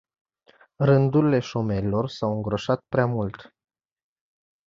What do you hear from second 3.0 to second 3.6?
mult.